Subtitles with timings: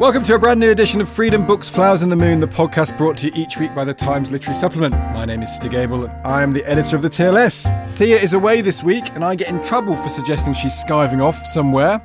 [0.00, 2.96] Welcome to a brand new edition of Freedom Books Flowers and the Moon, the podcast
[2.96, 4.94] brought to you each week by the Times Literary Supplement.
[4.94, 7.68] My name is Stig Abell, and I am the editor of the TLS.
[7.96, 11.44] Thea is away this week, and I get in trouble for suggesting she's skiving off
[11.44, 12.00] somewhere.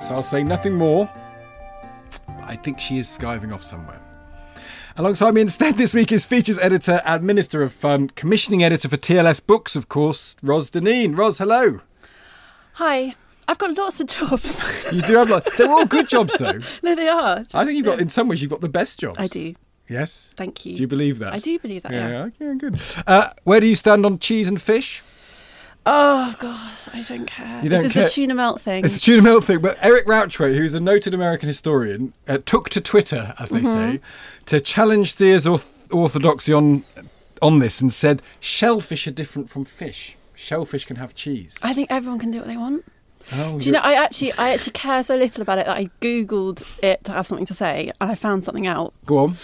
[0.00, 1.10] So I'll say nothing more.
[2.40, 4.00] I think she is skiving off somewhere.
[4.96, 8.96] Alongside me instead this week is features editor and Minister of Fun, commissioning editor for
[8.96, 11.14] TLS Books, of course, Ros Dineen.
[11.14, 11.82] Ros, hello.
[12.76, 13.14] Hi.
[13.48, 14.70] I've got lots of jobs.
[14.92, 16.58] You do have, like, they're all good jobs though.
[16.82, 17.44] no, they are.
[17.54, 19.16] I think you've got, in some ways, you've got the best jobs.
[19.18, 19.54] I do.
[19.88, 20.32] Yes.
[20.36, 20.74] Thank you.
[20.76, 21.32] Do you believe that?
[21.32, 21.92] I do believe that.
[21.92, 22.08] Yeah.
[22.08, 22.80] Yeah, yeah, good.
[23.06, 25.02] Uh, where do you stand on cheese and fish?
[25.88, 27.60] Oh God, I don't care.
[27.62, 28.02] You this don't is care?
[28.04, 28.84] the tuna melt thing.
[28.84, 32.68] It's the tuna melt thing, but Eric Rauchway, who's a noted American historian, uh, took
[32.70, 33.92] to Twitter, as they Mm-hmm.
[33.92, 34.00] say,
[34.46, 36.82] to challenge Thea's orth- orthodoxy on
[37.40, 40.16] on this, and said shellfish are different from fish.
[40.34, 41.56] Shellfish can have cheese.
[41.62, 42.84] I think everyone can do what they want.
[43.32, 43.80] Oh, Do you know?
[43.80, 47.26] I actually, I actually care so little about it that I googled it to have
[47.26, 48.94] something to say, and I found something out.
[49.04, 49.36] Go on.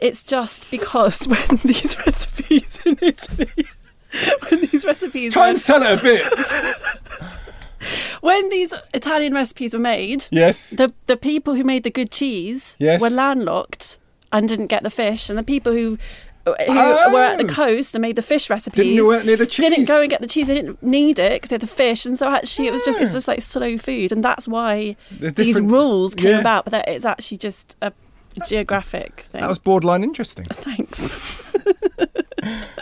[0.00, 3.66] It's just because when these recipes in Italy,
[4.48, 6.22] when these recipes, Try were, and sell it a bit.
[8.20, 10.70] when these Italian recipes were made, yes.
[10.70, 13.00] the the people who made the good cheese Yes.
[13.00, 13.98] were landlocked
[14.32, 15.98] and didn't get the fish, and the people who
[16.44, 17.12] who Oh.
[17.12, 19.68] were at the coast and made the fish recipes Didn't near the cheese.
[19.68, 20.48] didn't go and get the cheese.
[20.48, 23.00] They didn't need it because they had the fish, and so actually it was just
[23.00, 23.14] it's Ah.
[23.14, 26.40] just like slow food, and that's why these rules came yeah.
[26.40, 26.64] about.
[26.64, 27.92] But that it's actually just a
[28.48, 29.40] geographic thing.
[29.42, 30.44] That was borderline interesting.
[30.52, 31.41] Thanks.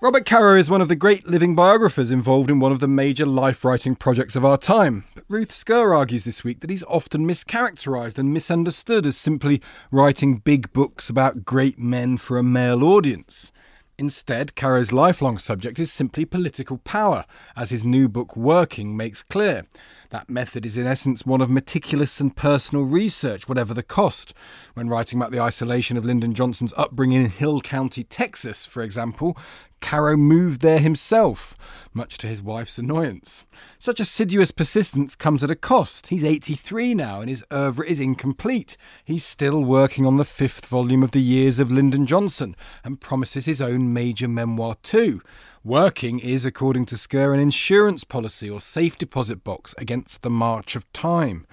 [0.02, 3.24] Robert Caro is one of the great living biographers involved in one of the major
[3.24, 5.04] life writing projects of our time.
[5.14, 9.62] But Ruth Scurr argues this week that he's often mischaracterised and misunderstood as simply
[9.92, 13.52] writing big books about great men for a male audience.
[13.96, 17.24] Instead, Caro's lifelong subject is simply political power,
[17.54, 19.66] as his new book Working makes clear.
[20.10, 24.34] That method is, in essence, one of meticulous and personal research, whatever the cost.
[24.74, 29.36] When writing about the isolation of Lyndon Johnson's upbringing in Hill Country, Texas, for example,
[29.82, 31.54] Caro moved there himself,
[31.92, 33.44] much to his wife's annoyance.
[33.78, 36.06] Such assiduous persistence comes at a cost.
[36.06, 38.78] He's 83 now and his oeuvre is incomplete.
[39.04, 43.44] He's still working on the fifth volume of The Years of Lyndon Johnson and promises
[43.44, 45.20] his own major memoir too.
[45.64, 50.74] Working is, according to Scurr, an insurance policy or safe deposit box against the march
[50.74, 51.46] of time.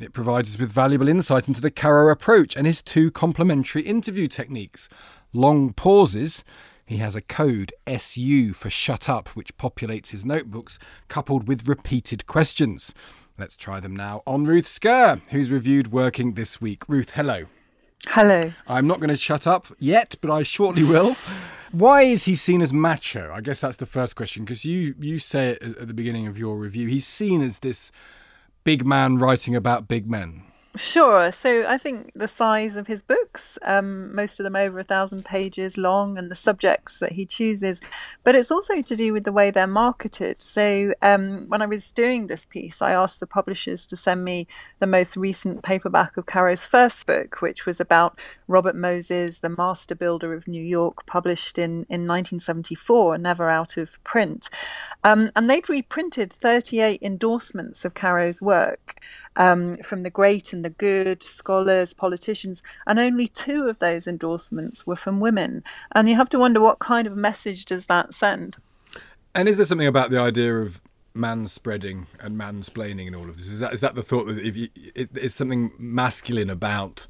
[0.00, 4.28] It provides us with valuable insight into the Caro approach and his two complementary interview
[4.28, 4.88] techniques
[5.32, 6.44] long pauses
[6.84, 12.26] he has a code SU for shut up, which populates his notebooks, coupled with repeated
[12.26, 12.92] questions.
[13.38, 16.88] Let's try them now on Ruth Scurr, who's reviewed working this week.
[16.88, 17.46] Ruth, hello.
[18.08, 18.52] Hello.
[18.66, 21.16] I'm not going to shut up yet, but I shortly will.
[21.70, 23.32] Why is he seen as macho?
[23.32, 26.38] I guess that's the first question, because you, you say it at the beginning of
[26.38, 26.88] your review.
[26.88, 27.90] He's seen as this
[28.64, 30.42] big man writing about big men.
[30.74, 31.30] Sure.
[31.32, 35.22] So I think the size of his books, um, most of them over a thousand
[35.22, 37.78] pages long, and the subjects that he chooses,
[38.24, 40.40] but it's also to do with the way they're marketed.
[40.40, 44.46] So um, when I was doing this piece, I asked the publishers to send me
[44.78, 49.94] the most recent paperback of Caro's first book, which was about Robert Moses, the master
[49.94, 54.48] builder of New York, published in, in 1974, never out of print.
[55.04, 58.96] Um, and they'd reprinted 38 endorsements of Caro's work
[59.36, 64.86] um, from the great and the good, scholars, politicians, and only two of those endorsements
[64.86, 65.64] were from women.
[65.92, 68.56] And you have to wonder what kind of message does that send?
[69.34, 70.80] And is there something about the idea of
[71.14, 73.46] man spreading and mansplaining and all of this?
[73.46, 77.06] Is that is that the thought that if you, it, it's something masculine about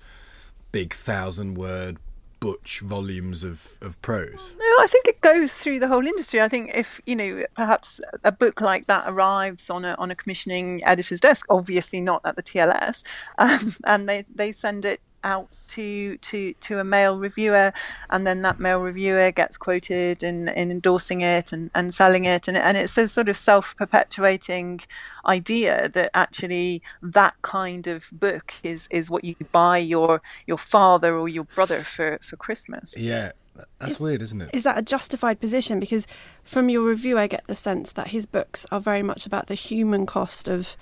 [0.71, 1.99] big thousand word
[2.43, 4.53] butch volumes of, of prose?
[4.59, 6.41] No, I think it goes through the whole industry.
[6.41, 10.17] I think if you know, perhaps a book like that arrives on a on a
[10.17, 13.05] commissioning editor's desk, obviously not at the TLS,
[13.39, 17.73] um, and they they send it out to to to a male reviewer
[18.11, 22.47] and then that male reviewer gets quoted in, in endorsing it and, and selling it
[22.49, 24.81] and, and it's a sort of self-perpetuating
[25.27, 31.17] idea that actually that kind of book is is what you buy your your father
[31.17, 33.33] or your brother for for christmas yeah
[33.79, 34.51] that's is, weird, isn't it?
[34.55, 35.79] Is that a justified position?
[35.79, 36.07] Because
[36.43, 39.55] from your review, I get the sense that his books are very much about the
[39.55, 40.75] human cost of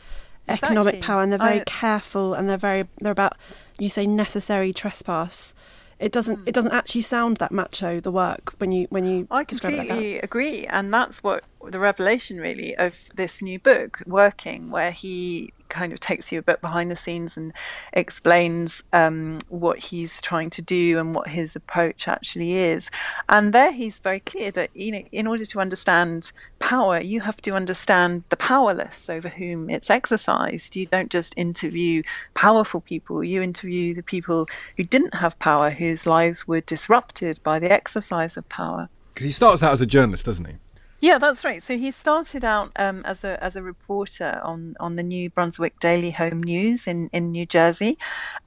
[0.50, 1.06] economic exactly.
[1.06, 3.37] power, and they're very I, careful, and they're very they're about
[3.79, 5.55] you say necessary trespass.
[5.99, 6.41] It doesn't.
[6.41, 6.49] Hmm.
[6.49, 8.00] It doesn't actually sound that macho.
[8.00, 11.44] The work when you when you I describe completely it like agree, and that's what
[11.69, 16.43] the revelation really of this new book, working, where he kind of takes you a
[16.43, 17.52] bit behind the scenes and
[17.93, 22.90] explains um, what he's trying to do and what his approach actually is.
[23.28, 27.40] And there he's very clear that you know, in order to understand power, you have
[27.43, 30.76] to understand the powerless over whom it's exercised.
[30.76, 32.02] You don't just interview
[32.34, 37.58] powerful people, you interview the people who didn't have power, whose lives were disrupted by
[37.58, 38.88] the exercise of power.
[39.14, 40.55] Because he starts out as a journalist, doesn't he?
[41.00, 41.62] Yeah, that's right.
[41.62, 45.81] So he started out um, as a as a reporter on on the New Brunswick
[45.81, 47.97] Daily Home News in, in New Jersey,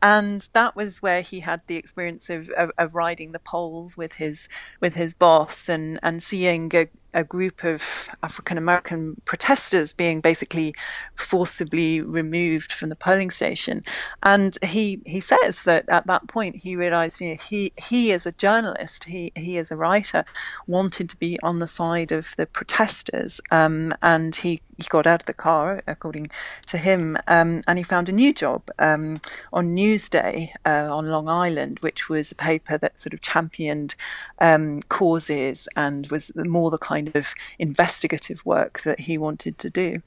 [0.04, 4.14] and that was where he had the experience of, of, of riding the polls with
[4.14, 4.48] his
[4.80, 7.82] with his boss and and seeing a, a group of
[8.22, 10.74] African American protesters being basically
[11.16, 13.84] forcibly removed from the polling station.
[14.24, 18.26] And he he says that at that point he realized you know he he as
[18.26, 20.26] a journalist he he as a writer
[20.68, 25.22] wanted to be on the side of the protesters um, and he he got out
[25.22, 26.30] of the car, according
[26.68, 29.18] to him, um, and he found a new job um,
[29.52, 33.96] on Newsday uh, on Long Island, which was a paper that sort of championed
[34.40, 37.28] um, causes and was more the kind of
[37.60, 40.02] investigative work that he wanted to do.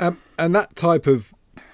[0.00, 1.32] Um, and that type of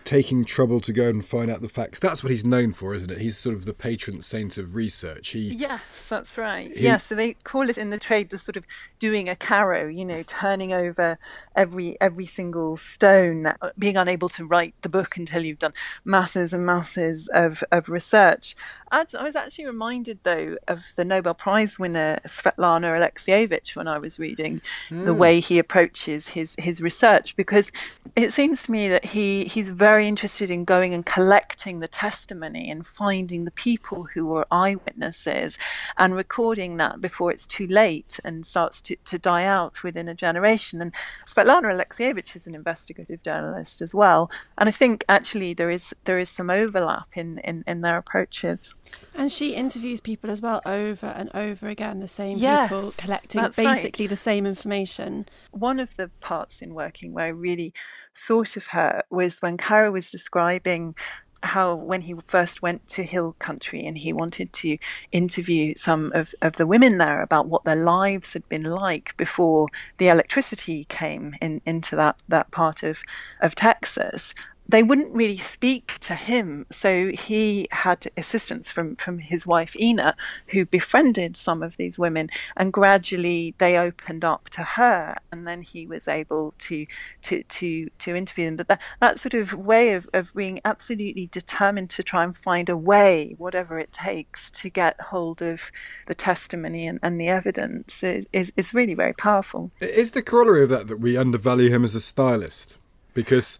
[0.08, 1.98] taking trouble to go and find out the facts.
[1.98, 3.18] That's what he's known for, isn't it?
[3.18, 5.28] He's sort of the patron saint of research.
[5.28, 6.74] He, yes, that's right.
[6.74, 8.64] He, yeah, so they call it in the trade the sort of
[8.98, 11.18] doing a Caro, you know, turning over
[11.54, 15.74] every every single stone, being unable to write the book until you've done
[16.06, 18.56] masses and masses of, of research.
[18.90, 23.98] I, I was actually reminded, though, of the Nobel Prize winner Svetlana Alexievich when I
[23.98, 25.04] was reading mm.
[25.04, 25.18] the hmm.
[25.18, 27.70] way he approaches his, his research, because
[28.16, 31.88] it seems to me that he, he's very very interested in going and collecting the
[31.88, 35.58] testimony and finding the people who were eyewitnesses
[35.96, 40.14] and recording that before it's too late and starts to, to die out within a
[40.14, 40.80] generation.
[40.80, 40.94] And
[41.26, 44.30] Svetlana Alexievich is an investigative journalist as well.
[44.56, 48.72] And I think actually there is there is some overlap in, in, in their approaches.
[49.18, 53.42] And she interviews people as well over and over again, the same yes, people collecting
[53.56, 54.10] basically right.
[54.10, 55.26] the same information.
[55.50, 57.74] One of the parts in working where I really
[58.14, 60.94] thought of her was when Caro was describing
[61.42, 64.78] how when he first went to hill country and he wanted to
[65.12, 69.68] interview some of, of the women there about what their lives had been like before
[69.98, 73.02] the electricity came in, into that, that part of,
[73.40, 74.32] of Texas
[74.68, 76.66] they wouldn't really speak to him.
[76.70, 80.14] So he had assistance from, from his wife Ina,
[80.48, 85.62] who befriended some of these women, and gradually they opened up to her, and then
[85.62, 86.86] he was able to
[87.22, 88.56] to to to interview them.
[88.56, 92.68] But that, that sort of way of, of being absolutely determined to try and find
[92.68, 95.70] a way, whatever it takes, to get hold of
[96.06, 99.70] the testimony and, and the evidence is, is, is really very powerful.
[99.80, 102.76] Is the corollary of that that we undervalue him as a stylist?
[103.14, 103.58] Because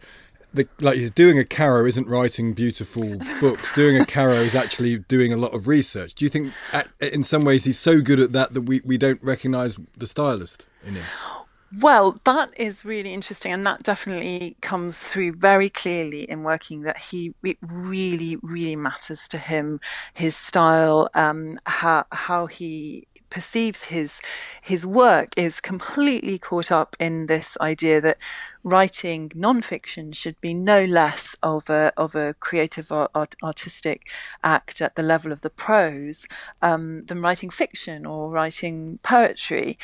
[0.59, 3.73] the, like doing a Caro isn't writing beautiful books.
[3.75, 6.15] doing a Caro is actually doing a lot of research.
[6.15, 8.99] Do you think, at, in some ways, he's so good at that that we, we
[8.99, 11.05] don't recognise the stylist in him?
[11.81, 16.83] Well, that is really interesting, and that definitely comes through very clearly in working.
[16.83, 19.79] That he it really, really matters to him,
[20.15, 24.21] his style, um, how how he perceives his
[24.63, 28.19] his work is completely caught up in this idea that
[28.63, 34.07] writing nonfiction should be no less of a of a creative art, artistic
[34.43, 36.27] act at the level of the prose
[36.63, 39.79] um, than writing fiction or writing poetry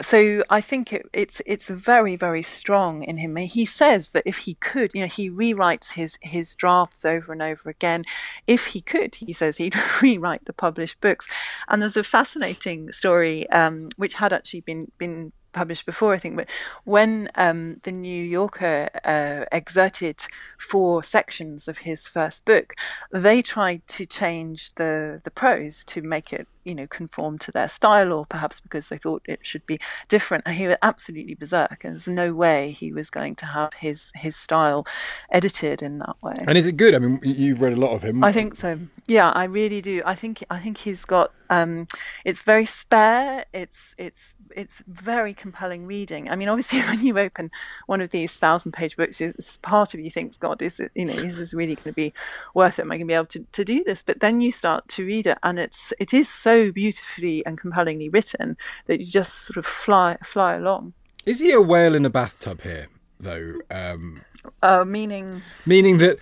[0.00, 3.36] so I think it, it's it's very very strong in him.
[3.36, 7.42] He says that if he could, you know, he rewrites his his drafts over and
[7.42, 8.04] over again.
[8.46, 11.26] If he could, he says he'd rewrite the published books.
[11.68, 16.36] And there's a fascinating story um, which had actually been been published before, I think,
[16.36, 16.48] but
[16.84, 20.22] when um, the New Yorker uh, exerted
[20.58, 22.74] four sections of his first book,
[23.12, 27.68] they tried to change the the prose to make it you know conform to their
[27.68, 29.78] style or perhaps because they thought it should be
[30.08, 30.44] different.
[30.46, 34.12] And he was absolutely berserk and there's no way he was going to have his
[34.14, 34.86] his style
[35.30, 36.34] edited in that way.
[36.46, 36.94] And is it good?
[36.94, 38.22] I mean you've read a lot of him.
[38.24, 38.78] I think so.
[39.06, 40.02] Yeah i really do.
[40.04, 41.86] I think i think he's got um
[42.24, 43.44] it's very spare.
[43.52, 46.28] It's it's it's very compelling reading.
[46.30, 47.50] I mean obviously when you open
[47.86, 49.20] one of these thousand page books
[49.62, 52.12] part of you thinks god is it you know is this really going to be
[52.54, 52.82] worth it?
[52.82, 54.02] Am i going to be able to, to do this?
[54.02, 57.58] But then you start to read it and it's it is so so beautifully and
[57.58, 58.56] compellingly written
[58.86, 60.92] that you just sort of fly fly along.
[61.24, 63.54] Is he a whale in a bathtub here, though?
[63.70, 64.22] Um,
[64.62, 66.18] uh, meaning, meaning that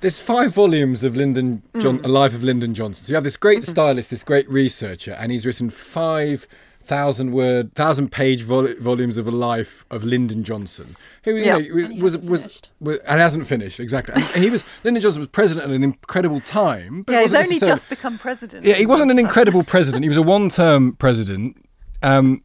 [0.00, 2.04] there's five volumes of Lyndon John, mm.
[2.04, 3.04] A Life of Lyndon Johnson.
[3.04, 3.72] So you have this great mm-hmm.
[3.72, 6.46] stylist, this great researcher, and he's written five
[6.84, 12.02] thousand word, thousand page vol- volumes of a life of Lyndon Johnson, who you know
[12.02, 14.14] was was, was, was, and hasn't finished exactly.
[14.14, 17.02] And he was Lyndon Johnson was president at an incredible time.
[17.02, 18.64] But yeah, he's only just become president.
[18.64, 20.04] Yeah, he wasn't an incredible president.
[20.04, 21.56] He was a one-term president.
[22.02, 22.42] Um,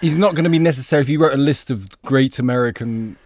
[0.00, 3.16] he's not going to be necessary if you wrote a list of great American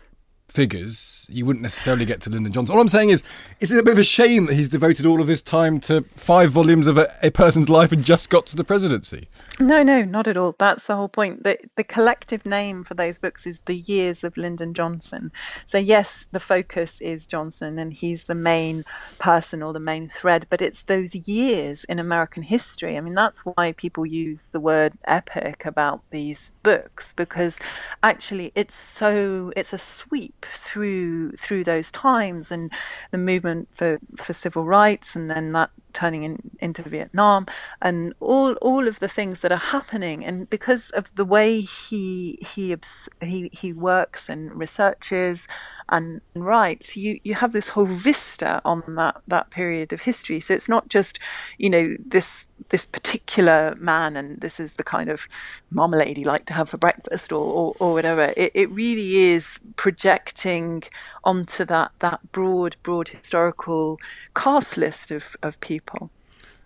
[0.54, 2.76] figures, you wouldn't necessarily get to Lyndon Johnson.
[2.76, 3.24] All I'm saying is,
[3.58, 6.52] it's a bit of a shame that he's devoted all of his time to five
[6.52, 9.28] volumes of a, a, person's life and just got to the presidency.
[9.58, 10.54] No, no, not at all.
[10.56, 11.42] That's the whole point.
[11.42, 15.32] The, the collective name for those books is The Years of Lyndon Johnson.
[15.64, 18.84] So, yes, the focus is Johnson and he's the main
[19.18, 22.96] person or the main thread, but it's those years in American history.
[22.96, 27.58] I mean, that's why people use the word epic about these books because
[28.04, 32.72] actually it's so, it's a sweep through through those times and
[33.10, 37.46] the movement for, for civil rights and then that turning in, into Vietnam
[37.80, 40.24] and all all of the things that are happening.
[40.24, 42.76] And because of the way he he
[43.22, 45.48] he he works and researches
[45.88, 50.40] and writes you you have this whole vista on that that period of history.
[50.40, 51.18] So it's not just
[51.58, 55.28] you know this this particular man and this is the kind of
[55.70, 58.32] marmalade he liked to have for breakfast or, or, or whatever.
[58.36, 60.84] It, it really is projecting
[61.24, 63.98] onto that that broad broad historical
[64.34, 66.10] cast list of, of people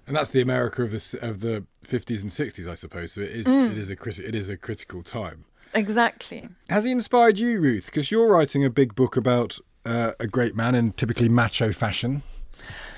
[0.08, 3.12] and that's the America of the of the 50s and 60s, I suppose.
[3.12, 3.70] So it is mm.
[3.70, 5.44] it is a criti- it is a critical time.
[5.74, 6.48] Exactly.
[6.70, 7.86] Has he inspired you, Ruth?
[7.86, 12.22] Because you're writing a big book about uh, a great man in typically macho fashion.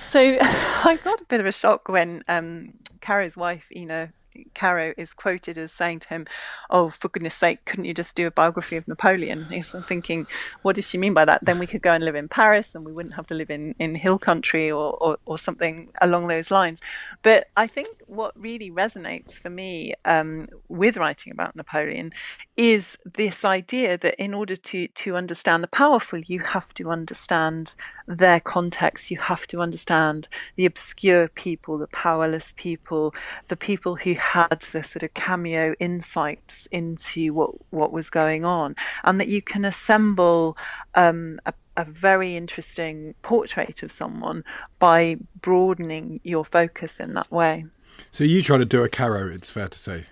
[0.08, 4.12] So I got a bit of a shock when um, Caro's wife, Ina,
[4.54, 6.26] Caro is quoted as saying to him,
[6.68, 10.26] "Oh, for goodness sake, couldn't you just do a biography of Napoleon?" He's thinking,
[10.62, 12.84] "What does she mean by that?" Then we could go and live in Paris, and
[12.84, 16.50] we wouldn't have to live in in hill country or or, or something along those
[16.50, 16.80] lines.
[17.22, 22.12] But I think what really resonates for me um, with writing about Napoleon
[22.56, 27.74] is this idea that in order to to understand the powerful, you have to understand
[28.06, 29.10] their context.
[29.10, 33.14] You have to understand the obscure people, the powerless people,
[33.48, 38.76] the people who had the sort of cameo insights into what what was going on,
[39.04, 40.56] and that you can assemble
[40.94, 44.44] um, a a very interesting portrait of someone
[44.78, 47.64] by broadening your focus in that way.
[48.12, 50.04] So you try to do a Caro, it's fair to say.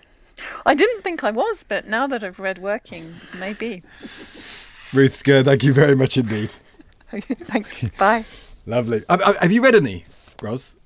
[0.64, 3.82] I didn't think I was, but now that I've read Working, maybe.
[4.94, 6.54] Ruth Scurr, thank you very much indeed.
[7.10, 7.84] Thanks.
[7.98, 8.24] Bye.
[8.66, 9.02] Lovely.
[9.08, 10.04] Have you read any,
[10.40, 10.76] Ros?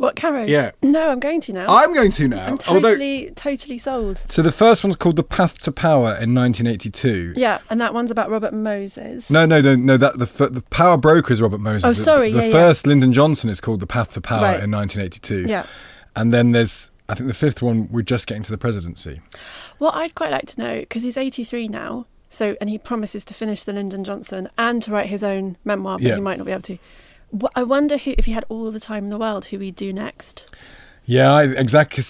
[0.00, 0.44] What, Caro?
[0.46, 0.70] Yeah.
[0.82, 1.66] No, I'm going to now.
[1.68, 2.46] I'm going to now.
[2.46, 4.24] I'm totally, Although, totally sold.
[4.28, 7.34] So the first one's called The Path to Power in 1982.
[7.36, 9.30] Yeah, and that one's about Robert Moses.
[9.30, 9.98] No, no, no, no.
[9.98, 11.84] That the the Power Broker is Robert Moses.
[11.84, 12.32] Oh, sorry.
[12.32, 12.90] The, the yeah, first yeah.
[12.90, 14.62] Lyndon Johnson is called The Path to Power right.
[14.62, 15.46] in 1982.
[15.46, 15.66] Yeah.
[16.16, 19.20] And then there's, I think the fifth one, we're just getting to the presidency.
[19.78, 22.06] Well, I'd quite like to know because he's 83 now.
[22.30, 25.98] So, and he promises to finish the Lyndon Johnson and to write his own memoir,
[25.98, 26.14] but Yeah.
[26.14, 26.78] he might not be able to.
[27.54, 29.92] I wonder who, if he had all the time in the world, who he'd do
[29.92, 30.52] next.
[31.04, 32.02] Yeah, I, exactly.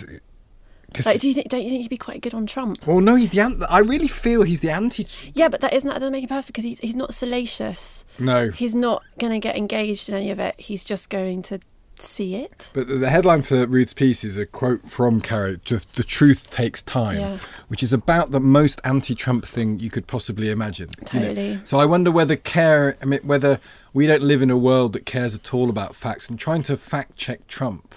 [0.93, 1.49] Cause, Like, do you think?
[1.49, 2.85] Don't you think he'd be quite good on Trump?
[2.87, 3.39] well, no, he's the.
[3.41, 5.07] An- I really feel he's the anti.
[5.35, 8.05] Yeah, but that isn't that doesn't make him perfect because he's he's not salacious.
[8.19, 10.57] No, He's not going to get engaged in any of it.
[10.59, 11.61] He's just going to
[11.95, 12.71] see it.
[12.75, 16.81] But the headline for Ruth's piece is a quote from Caro, just the truth takes
[16.83, 17.39] time, Yeah.
[17.69, 20.89] which is about the most anti-Trump thing you could possibly imagine.
[21.13, 21.27] you know.
[21.29, 21.61] Totally.
[21.67, 23.61] So I wonder whether care, I mean, whether
[23.93, 26.77] we don't live in a world that cares at all about facts, and trying to
[26.77, 27.95] fact check Trump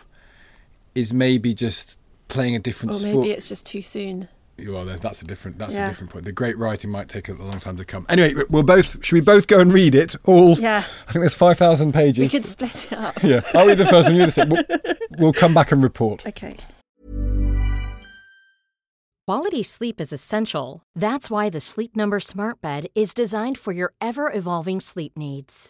[0.96, 3.16] is maybe just playing a different Or sport.
[3.16, 4.30] maybe it's just too soon.
[4.68, 5.58] Well, there's, that's a different.
[5.58, 5.88] That's Yeah.
[5.88, 6.26] a different point.
[6.26, 8.06] The great writing might take a long time to come.
[8.08, 9.04] Anyway, we'll both.
[9.04, 10.16] Should we both go and read it?
[10.26, 10.56] All.
[10.60, 10.84] Yeah.
[11.08, 12.20] I think there's five thousand pages.
[12.20, 13.24] We could split it up.
[13.24, 14.16] Yeah, I'll read the first one.
[14.16, 14.52] You read the second.
[14.70, 16.26] We'll, we'll come back and report.
[16.28, 16.56] Okay.
[19.26, 20.84] Quality sleep is essential.
[20.96, 25.70] That's why the Sleep Number Smart Bed is designed for your ever evolving sleep needs.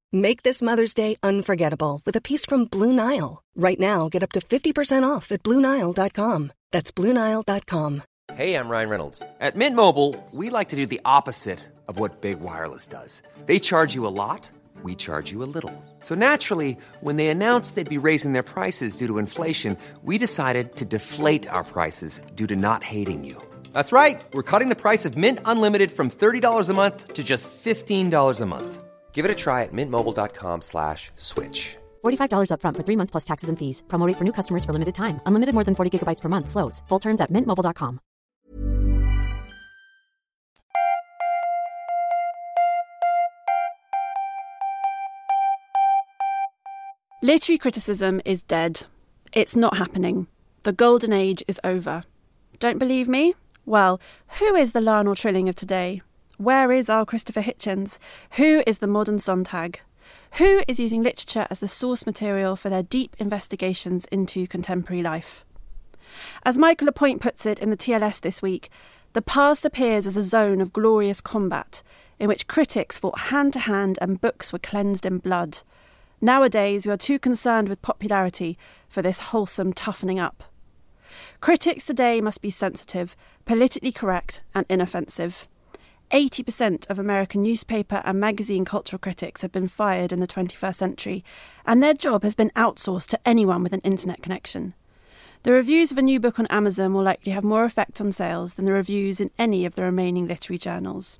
[0.13, 3.41] Make this Mother's Day unforgettable with a piece from Blue Nile.
[3.55, 6.51] Right now, get up to 50% off at BlueNile.com.
[6.71, 8.03] That's BlueNile.com.
[8.33, 9.23] Hey, I'm Ryan Reynolds.
[9.39, 13.21] At Mint Mobile, we like to do the opposite of what Big Wireless does.
[13.45, 14.49] They charge you a lot,
[14.83, 15.73] we charge you a little.
[16.01, 20.75] So naturally, when they announced they'd be raising their prices due to inflation, we decided
[20.75, 23.41] to deflate our prices due to not hating you.
[23.73, 24.21] That's right.
[24.33, 28.45] We're cutting the price of Mint Unlimited from $30 a month to just $15 a
[28.45, 28.83] month.
[29.13, 31.77] Give it a try at mintmobile.com slash switch.
[32.03, 33.83] $45 upfront for three months plus taxes and fees.
[33.87, 35.21] Promo rate for new customers for limited time.
[35.27, 36.49] Unlimited more than 40 gigabytes per month.
[36.49, 36.81] Slows.
[36.89, 37.99] Full terms at mintmobile.com.
[47.23, 48.87] Literary criticism is dead.
[49.31, 50.25] It's not happening.
[50.63, 52.03] The golden age is over.
[52.57, 53.35] Don't believe me?
[53.63, 54.01] Well,
[54.39, 56.01] who is the Lionel Trilling of today?
[56.41, 57.99] Where is our Christopher Hitchens?
[58.31, 59.81] Who is the modern Sontag?
[60.39, 65.45] Who is using literature as the source material for their deep investigations into contemporary life?
[66.41, 68.71] As Michael Lapointe puts it in the TLS this week,
[69.13, 71.83] the past appears as a zone of glorious combat
[72.17, 75.59] in which critics fought hand to hand and books were cleansed in blood.
[76.21, 78.57] Nowadays, we are too concerned with popularity
[78.89, 80.45] for this wholesome toughening up.
[81.39, 85.47] Critics today must be sensitive, politically correct, and inoffensive.
[86.11, 91.23] 80% of American newspaper and magazine cultural critics have been fired in the 21st century,
[91.65, 94.73] and their job has been outsourced to anyone with an internet connection.
[95.43, 98.55] The reviews of a new book on Amazon will likely have more effect on sales
[98.55, 101.19] than the reviews in any of the remaining literary journals.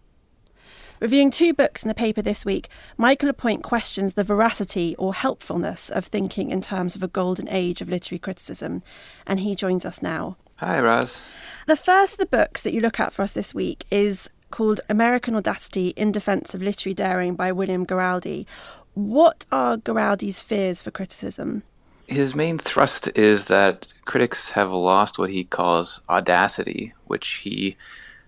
[1.00, 5.90] Reviewing two books in the paper this week, Michael Lapointe questions the veracity or helpfulness
[5.90, 8.84] of thinking in terms of a golden age of literary criticism,
[9.26, 10.38] and he joins us now.
[10.58, 11.24] Hi, Raz.
[11.66, 14.82] The first of the books that you look at for us this week is called
[14.90, 18.46] American Audacity in Defense of Literary Daring by William Giraldi.
[18.94, 21.64] What are Giraldi's fears for criticism?
[22.08, 27.78] His main thrust is that critics have lost what he calls audacity, which he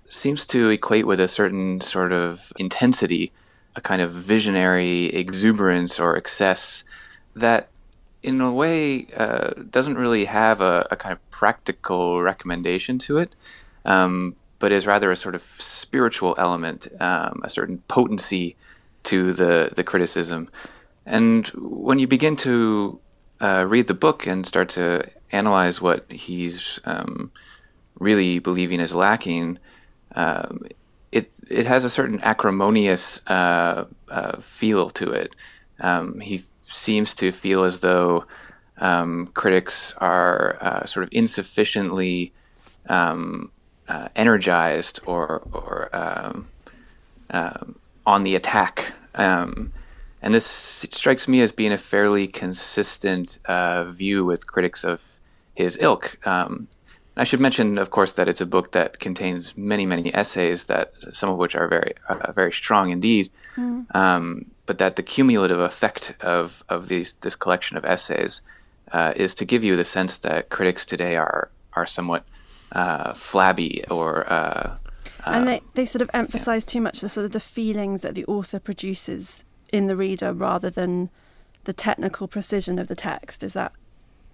[0.08, 3.32] seems to equate with a certain sort of intensity,
[3.76, 6.84] a kind of visionary exuberance or excess
[7.36, 7.70] that,
[8.22, 13.36] in a way, uh, doesn't really have a, a, kind of practical recommendation to it,
[13.86, 18.56] um, but is rather a sort of spiritual element, um, a certain potency
[19.04, 20.49] to the, the criticism.
[21.06, 22.97] And when you begin to
[23.41, 27.30] uh, read the book and start to analyze what he's um,
[27.99, 29.60] really believing is lacking,
[30.15, 30.62] um,
[31.12, 35.36] it it has a certain acrimonious uh, uh, feel to it.
[35.82, 38.23] Um, he seems to feel as though
[38.78, 42.32] um, critics are uh, sort of insufficiently
[42.88, 43.52] um,
[43.88, 46.50] uh, energized or or um,
[48.06, 48.93] on the attack.
[49.15, 49.72] Um,
[50.22, 55.19] and this strikes me as being a fairly consistent uh, view with critics of
[55.54, 56.26] his ilk.
[56.26, 56.67] Um,
[57.15, 60.93] I should mention, of course, that it's a book that contains many, many essays, that
[61.10, 63.30] some of which are very, uh, very strong indeed.
[63.56, 63.93] Mm.
[63.96, 68.41] Um, but that the cumulative effect of of these this collection of essays
[68.91, 72.24] uh, is to give you the sense that critics today are are somewhat
[72.74, 74.32] uh, flabby or.
[74.32, 74.78] Uh,
[75.26, 76.74] and they, they sort of emphasize yeah.
[76.74, 80.70] too much the sort of the feelings that the author produces in the reader rather
[80.70, 81.10] than
[81.64, 83.44] the technical precision of the text.
[83.44, 83.72] Is that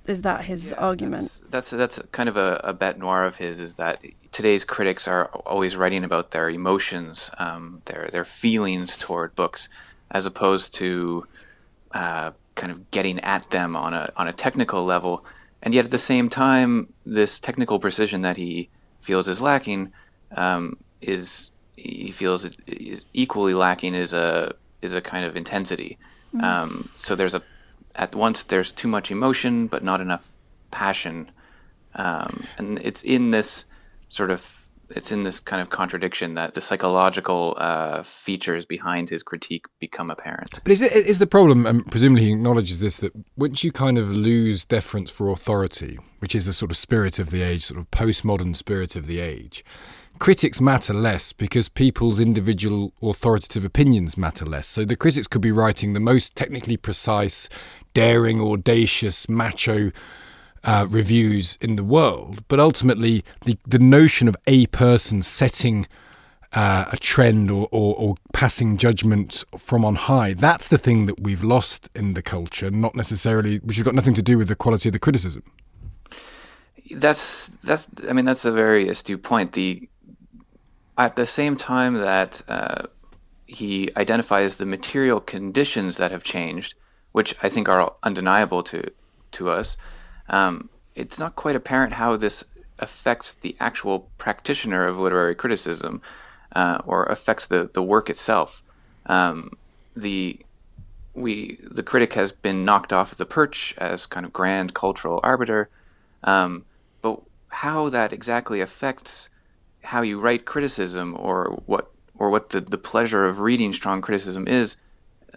[0.07, 1.41] is that his yeah, argument?
[1.49, 3.59] That's, that's, that's kind of a, a bête noire of his.
[3.59, 9.35] Is that today's critics are always writing about their emotions, um, their their feelings toward
[9.35, 9.69] books,
[10.09, 11.27] as opposed to
[11.91, 15.23] uh, kind of getting at them on a on a technical level.
[15.61, 18.69] And yet, at the same time, this technical precision that he
[19.01, 19.91] feels is lacking
[20.35, 25.97] um, is he feels it is equally lacking is a is a kind of intensity.
[26.33, 26.45] Mm-hmm.
[26.45, 27.41] Um, so there's a
[27.95, 30.33] at once there's too much emotion but not enough
[30.71, 31.31] passion,
[31.95, 33.65] um, and it's in this
[34.09, 39.23] sort of it's in this kind of contradiction that the psychological uh, features behind his
[39.23, 40.59] critique become apparent.
[40.63, 41.65] But is it is the problem?
[41.65, 46.35] And presumably he acknowledges this that once you kind of lose deference for authority, which
[46.35, 49.63] is the sort of spirit of the age, sort of postmodern spirit of the age
[50.19, 54.67] critics matter less because people's individual authoritative opinions matter less.
[54.67, 57.47] So the critics could be writing the most technically precise,
[57.93, 59.91] daring, audacious, macho
[60.63, 65.87] uh, reviews in the world, but ultimately the, the notion of a person setting
[66.53, 70.33] uh, a trend or, or, or, passing judgment from on high.
[70.33, 74.15] That's the thing that we've lost in the culture, not necessarily, which has got nothing
[74.15, 75.43] to do with the quality of the criticism.
[76.91, 77.87] That's that's.
[78.09, 79.51] I mean, that's a very astute point.
[79.51, 79.87] The
[80.97, 82.87] at the same time that uh,
[83.45, 86.73] he identifies the material conditions that have changed,
[87.11, 88.91] which I think are undeniable to
[89.33, 89.77] to us,
[90.29, 92.43] um, it's not quite apparent how this
[92.79, 96.01] affects the actual practitioner of literary criticism
[96.55, 98.63] uh, or affects the, the work itself.
[99.05, 99.51] Um,
[99.95, 100.39] the
[101.13, 105.69] we the critic has been knocked off the perch as kind of grand cultural arbiter,
[106.23, 106.65] um,
[107.01, 109.29] but how that exactly affects
[109.83, 114.47] how you write criticism or what or what the, the pleasure of reading strong criticism
[114.47, 114.75] is,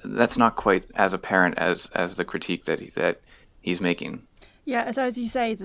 [0.05, 3.21] that's not quite as apparent as as the critique that he, that
[3.61, 4.27] he's making.
[4.65, 5.57] Yeah, so as you say,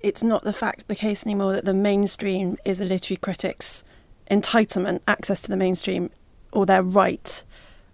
[0.00, 3.84] it's not the fact the case anymore that the mainstream is a literary critic's
[4.30, 6.10] entitlement, access to the mainstream,
[6.52, 7.44] or their right,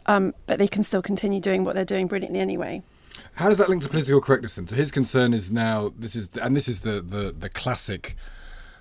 [0.06, 2.82] um, but they can still continue doing what they're doing brilliantly anyway.
[3.34, 4.66] How does that link to political correctness then?
[4.66, 8.16] So his concern is now this is and this is the the, the classic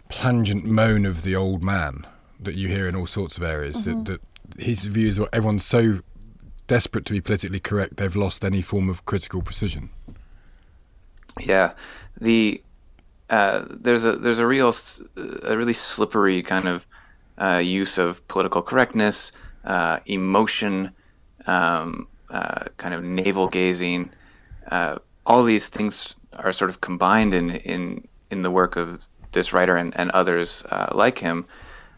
[0.07, 2.05] plangent moan of the old man
[2.39, 3.85] that you hear in all sorts of areas.
[3.85, 4.03] Mm-hmm.
[4.03, 4.21] That,
[4.55, 5.99] that his views are everyone's so
[6.67, 9.89] desperate to be politically correct they've lost any form of critical precision.
[11.39, 11.73] Yeah,
[12.19, 12.61] the
[13.29, 14.73] uh, there's a there's a real
[15.43, 16.85] a really slippery kind of
[17.37, 19.31] uh, use of political correctness,
[19.63, 20.91] uh, emotion,
[21.45, 24.11] um, uh, kind of navel gazing.
[24.69, 29.53] Uh, all these things are sort of combined in in in the work of this
[29.53, 31.45] writer and, and others uh, like him.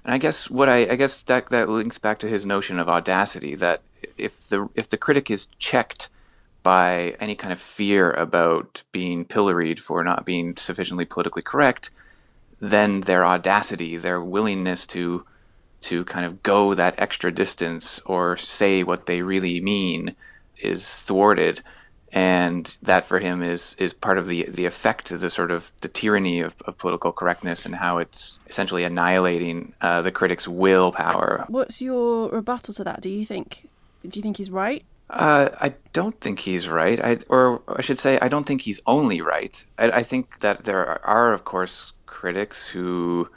[0.03, 2.89] And I guess what I, I guess that that links back to his notion of
[2.89, 3.81] audacity that
[4.17, 6.09] if the if the critic is checked
[6.63, 11.89] by any kind of fear about being pilloried for not being sufficiently politically correct,
[12.59, 15.25] then their audacity, their willingness to
[15.81, 20.15] to kind of go that extra distance or say what they really mean
[20.59, 21.63] is thwarted
[22.13, 25.71] and that for him is is part of the the effect of the sort of
[25.81, 31.45] the tyranny of, of political correctness and how it's essentially annihilating uh, the critic's willpower.
[31.47, 33.01] What's your rebuttal to that?
[33.01, 33.69] Do you think
[34.07, 34.83] do you think he's right?
[35.11, 36.97] Uh, I don't think he's right.
[37.03, 39.63] I, or I should say, I don't think he's only right.
[39.77, 43.29] I, I think that there are, are, of course, critics who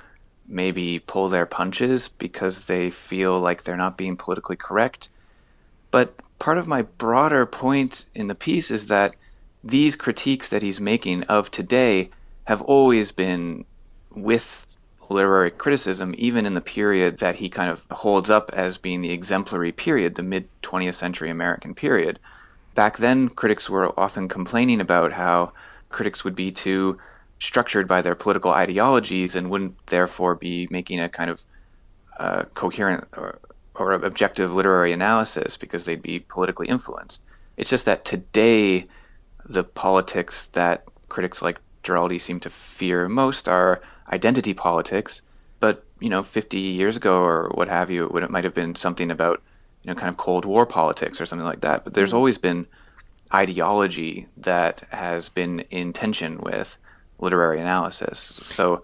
[0.46, 5.08] maybe pull their punches because they feel like they're not being politically correct.
[5.90, 9.16] But part of my broader point in the piece is that
[9.64, 12.10] these critiques that he's making of today
[12.44, 13.64] have always been
[14.14, 14.66] with
[15.10, 19.10] literary criticism, even in the period that he kind of holds up as being the
[19.10, 22.18] exemplary period, the mid 20th century American period.
[22.74, 25.52] Back then, critics were often complaining about how
[25.90, 26.98] critics would be too
[27.38, 31.44] structured by their political ideologies and wouldn't therefore be making a kind of
[32.18, 33.38] uh, coherent or
[33.76, 37.20] or objective literary analysis because they'd be politically influenced.
[37.56, 38.86] It's just that today,
[39.44, 45.22] the politics that critics like Giraldi seem to fear most are identity politics.
[45.60, 49.10] But you know, 50 years ago or what have you, it might have been something
[49.10, 49.42] about
[49.82, 51.84] you know kind of Cold War politics or something like that.
[51.84, 52.16] But there's mm-hmm.
[52.16, 52.66] always been
[53.32, 56.76] ideology that has been in tension with
[57.18, 58.18] literary analysis.
[58.18, 58.82] So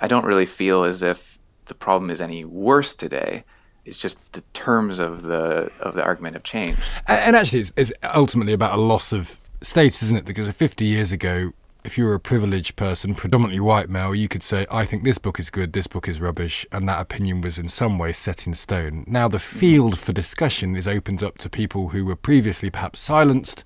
[0.00, 3.44] I don't really feel as if the problem is any worse today
[3.88, 6.80] it's just the terms of the of the argument have changed.
[7.08, 10.24] And actually, it's, it's ultimately about a loss of status, isn't it?
[10.26, 11.52] Because 50 years ago,
[11.88, 15.16] if you were a privileged person, predominantly white male, you could say, I think this
[15.16, 18.46] book is good, this book is rubbish, and that opinion was in some way set
[18.46, 19.04] in stone.
[19.06, 19.40] Now, the mm.
[19.40, 23.64] field for discussion is opened up to people who were previously perhaps silenced,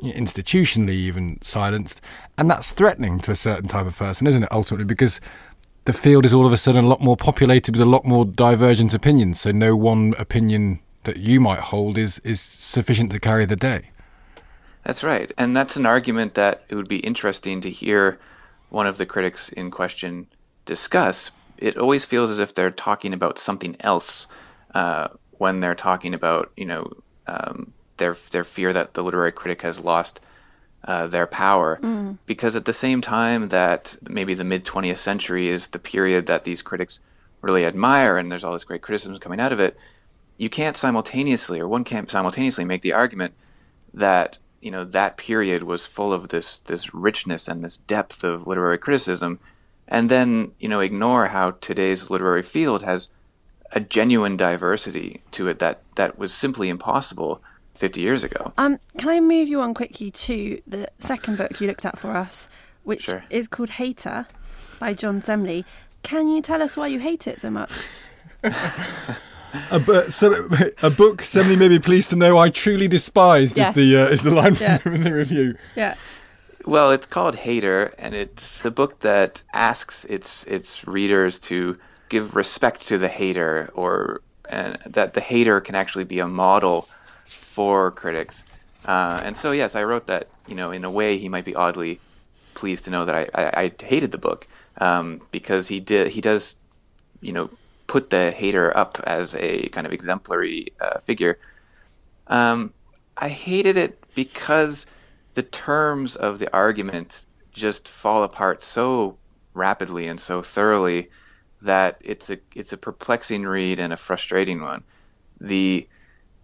[0.00, 2.00] institutionally even silenced,
[2.38, 4.86] and that's threatening to a certain type of person, isn't it, ultimately?
[4.86, 5.20] Because
[5.84, 8.24] the field is all of a sudden a lot more populated with a lot more
[8.24, 9.42] divergent opinions.
[9.42, 13.90] So no one opinion that you might hold is is sufficient to carry the day.
[14.84, 18.18] That's right, and that's an argument that it would be interesting to hear
[18.68, 20.26] one of the critics in question
[20.64, 21.30] discuss.
[21.58, 24.26] It always feels as if they're talking about something else
[24.74, 26.92] uh, when they're talking about you know
[27.26, 30.20] um, their their fear that the literary critic has lost
[30.84, 31.78] uh, their power.
[31.82, 32.18] Mm.
[32.26, 36.44] Because at the same time that maybe the mid 20th century is the period that
[36.44, 37.00] these critics
[37.40, 39.76] really admire, and there's all this great criticism coming out of it,
[40.38, 43.34] you can't simultaneously, or one can't simultaneously make the argument
[43.94, 48.46] that you know that period was full of this this richness and this depth of
[48.46, 49.40] literary criticism,
[49.88, 53.10] and then you know ignore how today's literary field has
[53.72, 57.42] a genuine diversity to it that that was simply impossible
[57.74, 58.52] 50 years ago.
[58.56, 62.12] Um, can I move you on quickly to the second book you looked at for
[62.12, 62.48] us,
[62.84, 63.24] which sure.
[63.28, 64.26] is called Hater
[64.78, 65.64] by John Semley.
[66.02, 67.88] Can you tell us why you hate it so much?
[69.70, 70.48] a, bu- so,
[70.82, 73.68] a book Semley may be pleased to know I truly despised yes.
[73.68, 74.78] is the uh, is the line from, yeah.
[74.84, 75.56] the review.
[75.76, 75.94] Yeah.
[76.64, 82.36] Well, it's called Hater, and it's a book that asks its its readers to give
[82.36, 86.88] respect to the hater, or and that the hater can actually be a model
[87.24, 88.44] for critics.
[88.84, 90.28] Uh, and so, yes, I wrote that.
[90.46, 92.00] You know, in a way, he might be oddly
[92.54, 94.46] pleased to know that I, I, I hated the book
[94.78, 96.56] um, because he did he does,
[97.20, 97.50] you know,
[97.92, 101.38] put the hater up as a kind of exemplary uh, figure.
[102.26, 102.72] Um,
[103.18, 104.86] I hated it because
[105.34, 109.18] the terms of the argument just fall apart so
[109.52, 111.10] rapidly and so thoroughly
[111.60, 114.84] that it's a it's a perplexing read and a frustrating one.
[115.38, 115.86] The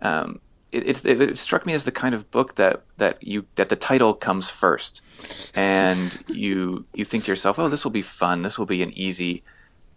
[0.02, 3.70] um, it, it, it, struck me as the kind of book that that you that
[3.70, 5.00] the title comes first,
[5.54, 8.42] and you you think to yourself, oh, this will be fun.
[8.42, 9.42] This will be an easy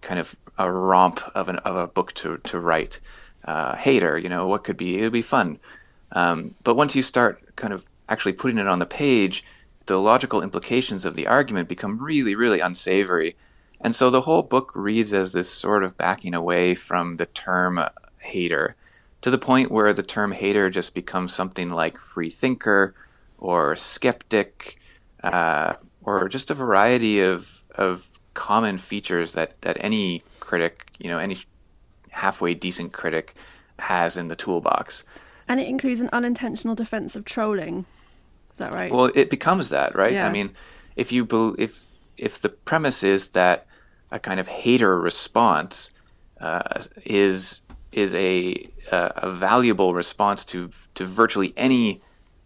[0.02, 3.00] kind of a romp of an of a book to to write.
[3.44, 5.00] Uh, hater, you know, what could be?
[5.00, 5.60] It would be fun.
[6.12, 9.44] Um, but once you start kind of actually putting it on the page,
[9.88, 13.36] the logical implications of the argument become really, really unsavory.
[13.80, 17.80] And so the whole book reads as this sort of backing away from the term
[18.20, 18.76] hater
[19.22, 22.94] to the point where the term hater just becomes something like free thinker
[23.38, 24.80] or skeptic
[25.24, 31.18] uh, or just a variety of, of common features that, that any critic, you know,
[31.18, 31.40] any
[32.10, 33.36] halfway decent critic
[33.80, 35.04] has in the toolbox.
[35.48, 37.86] And it includes an unintentional defense of trolling.
[38.52, 38.92] Is that right?
[38.92, 40.14] Well, it becomes that, right?
[40.14, 40.28] Yeah.
[40.28, 40.52] I mean,
[40.96, 41.86] if you be, if
[42.18, 43.66] if the premise is that
[44.12, 45.90] a kind of hater response
[46.40, 52.02] uh, is is a a valuable response to to virtually any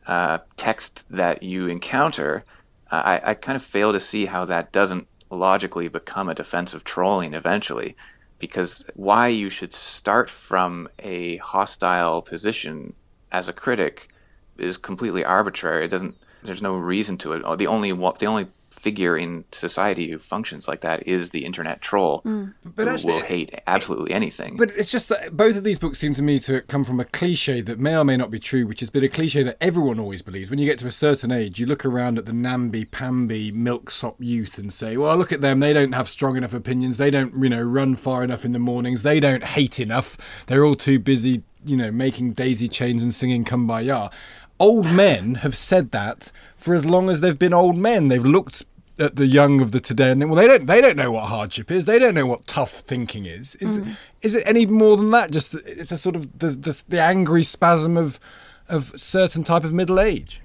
[0.07, 2.43] uh, text that you encounter,
[2.91, 6.83] uh, I, I kind of fail to see how that doesn't logically become a defensive
[6.83, 7.95] trolling eventually.
[8.37, 12.93] because why you should start from a hostile position
[13.31, 14.09] as a critic
[14.57, 15.85] is completely arbitrary.
[15.85, 16.15] It doesn't.
[16.43, 17.57] There's no reason to it.
[17.57, 18.47] The only the only
[18.85, 22.53] figure in society who functions like that is the internet troll mm.
[22.63, 24.55] but who actually, will hate absolutely anything.
[24.57, 27.05] But it's just that both of these books seem to me to come from a
[27.05, 29.99] cliche that may or may not be true, which has been a cliche that everyone
[29.99, 30.51] always believes.
[30.51, 34.59] When you get to a certain age, you look around at the namby-pamby milksop youth
[34.59, 35.61] and say, "Well, look at them.
[35.61, 36.97] They don't have strong enough opinions.
[36.97, 39.01] They don't, you know, run far enough in the mornings.
[39.01, 40.45] They don't hate enough.
[40.45, 44.11] They're all too busy." You know, making daisy chains and singing "Kumbaya."
[44.59, 48.09] Old men have said that for as long as they've been old men.
[48.09, 48.63] They've looked
[48.97, 51.25] at the young of the today and think, well, they don't they don't know what
[51.25, 51.85] hardship is.
[51.85, 53.55] They don't know what tough thinking is.
[53.55, 53.95] Is mm.
[54.21, 55.31] is it any more than that?
[55.31, 58.19] Just it's a sort of the, the the angry spasm of
[58.67, 60.41] of certain type of middle age.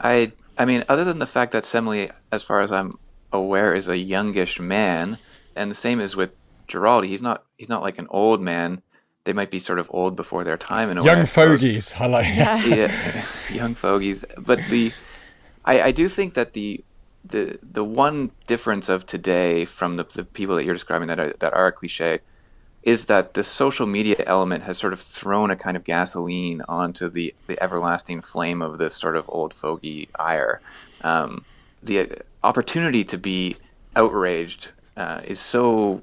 [0.00, 2.92] I I mean, other than the fact that Semley, as far as I'm
[3.32, 5.18] aware, is a youngish man,
[5.56, 6.30] and the same is with
[6.68, 7.08] Giraldi.
[7.08, 8.82] He's not he's not like an old man.
[9.24, 11.24] They might be sort of old before their time in a young way.
[11.24, 11.94] fogies.
[11.98, 12.64] I like yeah.
[12.64, 14.24] yeah, young fogies.
[14.38, 14.92] But the
[15.64, 16.84] I, I do think that the
[17.24, 21.32] the the one difference of today from the, the people that you're describing that are,
[21.40, 22.20] that are a cliche
[22.82, 27.08] is that the social media element has sort of thrown a kind of gasoline onto
[27.08, 30.60] the, the everlasting flame of this sort of old fogey ire.
[31.00, 31.46] Um,
[31.82, 32.10] the
[32.42, 33.56] opportunity to be
[33.96, 36.02] outraged uh, is so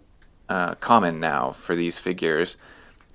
[0.50, 2.58] uh, common now for these figures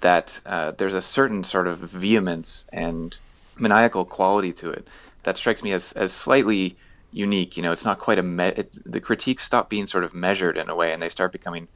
[0.00, 3.18] that uh, there's a certain sort of vehemence and
[3.58, 4.86] maniacal quality to it
[5.24, 6.76] that strikes me as, as slightly
[7.12, 7.56] unique.
[7.56, 10.56] You know, it's not quite a me- it, the critiques stop being sort of measured
[10.56, 11.68] in a way, and they start becoming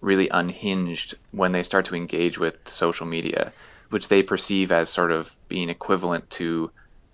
[0.00, 3.52] really unhinged when they start to engage with social media,
[3.90, 6.70] which they perceive as sort of being equivalent to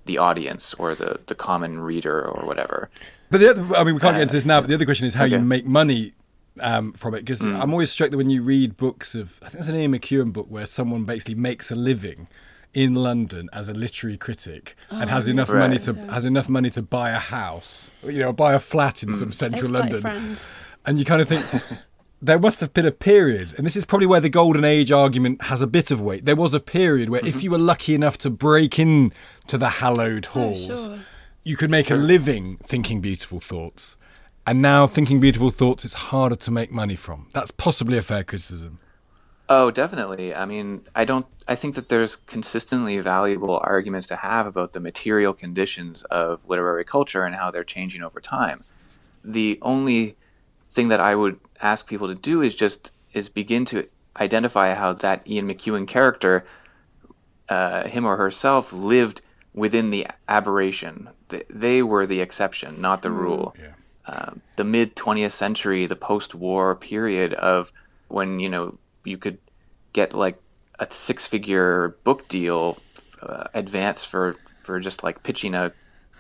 [0.07, 2.88] the audience or the the common reader or whatever.
[3.31, 4.61] But the other, I mean, we can't uh, get into this now.
[4.61, 5.37] But the other question is how okay.
[5.37, 6.14] you make money
[6.61, 7.61] um, from it because mm.
[7.61, 10.33] I'm always struck that when you read books of, I think there's an Ian McEwan
[10.33, 12.28] book where someone basically makes a living
[12.74, 15.61] in London as a literary critic oh, and has enough right.
[15.61, 19.11] money to has enough money to buy a house, you know, buy a flat in
[19.11, 19.16] mm.
[19.16, 20.31] some central it's London.
[20.31, 20.38] Like
[20.87, 21.44] and you kind of think
[22.22, 25.42] there must have been a period, and this is probably where the golden age argument
[25.42, 26.24] has a bit of weight.
[26.24, 27.37] There was a period where mm-hmm.
[27.37, 29.12] if you were lucky enough to break in
[29.46, 30.98] to the hallowed oh, halls, oh, sure.
[31.44, 33.96] you could make a living thinking beautiful thoughts.
[34.46, 37.28] And now thinking beautiful thoughts is harder to make money from.
[37.35, 38.81] That's possibly a fair criticism.
[39.51, 40.35] Oh, definitely.
[40.35, 41.27] I mean, I don't.
[41.47, 46.85] I think that there's consistently valuable arguments to have about the material conditions of literary
[46.85, 48.63] culture and how they're changing over time.
[49.25, 50.17] The only
[50.73, 54.93] thing that I would ask people to do is just is begin to identify how
[54.93, 56.45] that Ian McEwan character,
[57.49, 59.23] uh, him or herself, lived
[59.55, 61.09] within the aberration.
[61.49, 63.57] They were the exception, not the mm, rule.
[63.59, 63.73] Yeah.
[64.07, 67.73] Uh, the mid 20th century, the post-war period of
[68.09, 69.38] when you know you could
[69.92, 70.40] get like
[70.79, 72.79] a six figure book deal
[73.23, 75.73] uh, advance for for just like pitching a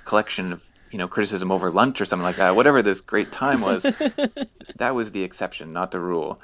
[0.04, 3.60] collection of you know criticism over lunch or something like that whatever this great time
[3.60, 3.86] was.
[4.76, 6.40] That was the exception not the rule.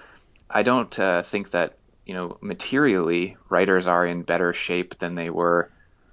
[0.50, 5.30] I don't uh, think that you know materially writers are in better shape than they
[5.30, 5.70] were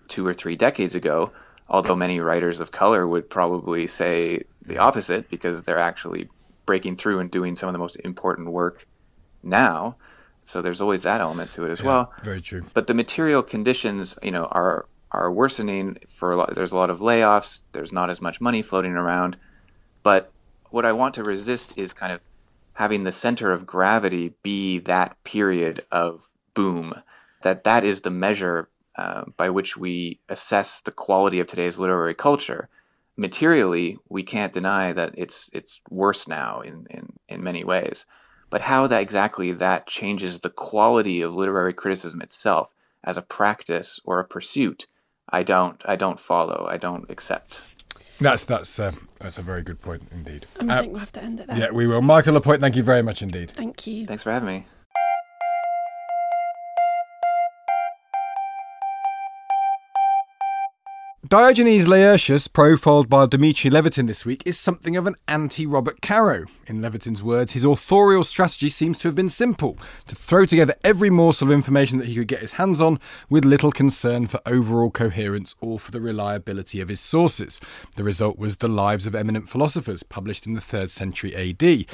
[0.07, 1.31] two or three decades ago
[1.71, 6.29] although many writers of color would probably say the opposite because they're actually
[6.65, 8.85] breaking through and doing some of the most important work
[9.41, 9.95] now
[10.43, 12.13] so there's always that element to it as yeah, well.
[12.23, 12.65] Very true.
[12.73, 16.55] But the material conditions, you know, are are worsening for a lot.
[16.55, 17.61] There's a lot of layoffs.
[17.73, 19.37] There's not as much money floating around.
[20.03, 20.31] But
[20.69, 22.21] what I want to resist is kind of
[22.73, 26.93] having the center of gravity be that period of boom.
[27.43, 32.15] That that is the measure uh, by which we assess the quality of today's literary
[32.15, 32.69] culture.
[33.17, 38.05] Materially, we can't deny that it's it's worse now in, in, in many ways
[38.51, 42.69] but how that exactly that changes the quality of literary criticism itself
[43.03, 44.85] as a practice or a pursuit,
[45.27, 46.67] I don't I don't follow.
[46.69, 47.57] I don't accept.
[48.19, 50.45] That's that's uh, that's a very good point indeed.
[50.59, 51.57] I uh, think we'll have to end it there.
[51.57, 52.03] Yeah, we will.
[52.03, 53.49] Michael Lapointe, thank you very much indeed.
[53.49, 54.05] Thank you.
[54.05, 54.65] Thanks for having me.
[61.31, 66.43] Diogenes Laertius, profiled by Dmitry Levitin this week, is something of an anti Robert Caro.
[66.67, 71.09] In Levitin's words, his authorial strategy seems to have been simple to throw together every
[71.09, 74.91] morsel of information that he could get his hands on with little concern for overall
[74.91, 77.61] coherence or for the reliability of his sources.
[77.95, 81.85] The result was The Lives of Eminent Philosophers, published in the 3rd century AD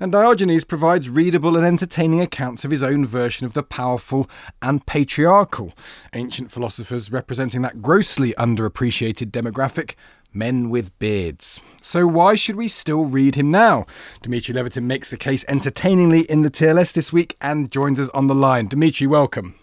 [0.00, 4.28] and Diogenes provides readable and entertaining accounts of his own version of the powerful
[4.62, 5.74] and patriarchal,
[6.14, 9.94] ancient philosophers representing that grossly underappreciated demographic,
[10.32, 11.60] Men with Beards.
[11.82, 13.86] So why should we still read him now?
[14.22, 18.26] Dimitri Levitin makes the case entertainingly in the TLS this week and joins us on
[18.28, 18.68] the line.
[18.68, 19.56] Dimitri, welcome.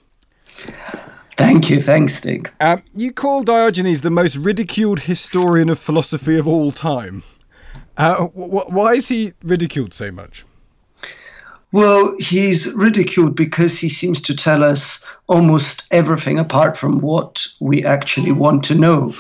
[1.38, 1.82] Thank you.
[1.82, 2.52] Thanks, Stig.
[2.60, 7.24] Uh, you call Diogenes the most ridiculed historian of philosophy of all time.
[7.96, 10.46] Uh, wh- why is he ridiculed so much?
[11.74, 17.84] Well, he's ridiculed because he seems to tell us almost everything apart from what we
[17.84, 19.14] actually want to know.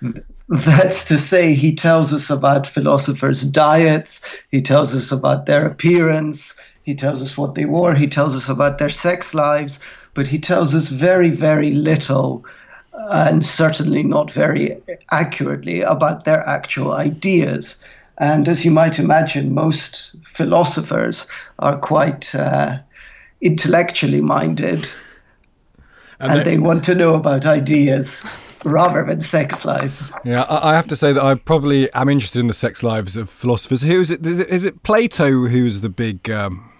[0.48, 6.58] That's to say, he tells us about philosophers' diets, he tells us about their appearance,
[6.82, 9.78] he tells us what they wore, he tells us about their sex lives,
[10.14, 12.44] but he tells us very, very little,
[12.92, 14.76] and certainly not very
[15.10, 17.82] accurately, about their actual ideas.
[18.18, 21.26] And as you might imagine, most philosophers
[21.58, 22.78] are quite uh,
[23.40, 24.88] intellectually minded,
[26.20, 28.22] and, and they, they want to know about ideas
[28.64, 30.12] rather than sex life.
[30.24, 33.28] Yeah, I have to say that I probably am interested in the sex lives of
[33.28, 33.82] philosophers.
[33.82, 34.24] Who is it?
[34.24, 36.71] Is it, is it Plato who's the big um,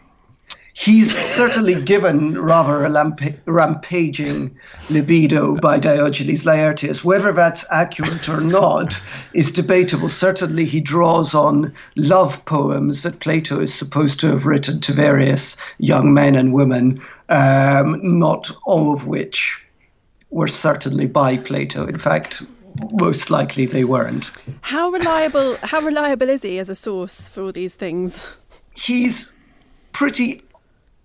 [0.75, 4.57] He's certainly given rather a lamp- rampaging
[4.91, 7.05] libido by Diogenes Laertius.
[7.05, 8.99] Whether that's accurate or not
[9.35, 10.09] is debatable.
[10.09, 15.57] Certainly, he draws on love poems that Plato is supposed to have written to various
[15.79, 16.99] young men and women,
[17.29, 19.63] um, not all of which
[20.31, 21.87] were certainly by Plato.
[21.87, 22.43] In fact,
[22.93, 24.31] most likely they weren't.
[24.63, 25.57] How reliable?
[25.63, 28.37] How reliable is he as a source for all these things?
[28.75, 29.35] He's
[29.93, 30.43] pretty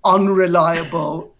[0.08, 1.34] unreliable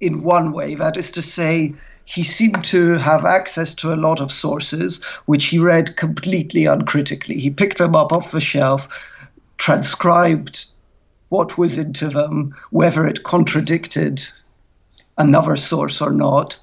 [0.00, 0.74] in one way.
[0.74, 5.46] That is to say, he seemed to have access to a lot of sources which
[5.46, 7.38] he read completely uncritically.
[7.38, 8.88] He picked them up off the shelf,
[9.58, 10.66] transcribed
[11.28, 14.24] what was into them, whether it contradicted
[15.18, 16.58] another source or not,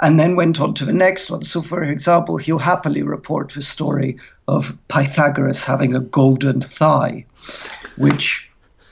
[0.00, 1.44] and then went on to the next one.
[1.44, 7.26] So, for example, he'll happily report the story of Pythagoras having a golden thigh,
[7.96, 8.47] which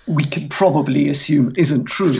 [0.06, 2.16] we can probably assume isn't true.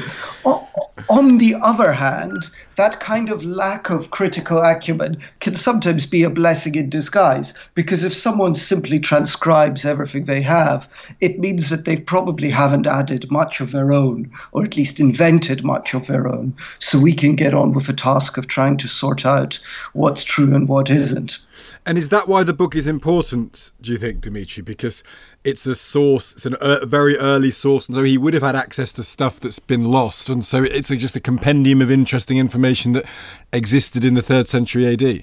[1.09, 6.31] On the other hand, that kind of lack of critical acumen can sometimes be a
[6.31, 10.89] blessing in disguise because if someone simply transcribes everything they have,
[11.21, 15.63] it means that they probably haven't added much of their own, or at least invented
[15.65, 16.55] much of their own.
[16.81, 19.59] So we can get on with the task of trying to sort out
[19.93, 21.39] what's true and what isn't.
[21.85, 24.63] And is that why the book is important, do you think, Dimitri?
[24.63, 25.03] Because
[25.45, 28.93] it's a source, it's a very early source, and so he would have had access
[28.95, 32.93] to stuff that's been lost, and so it's a, just a compendium of interesting information
[32.95, 33.05] that
[33.53, 35.23] existed in the third century AD.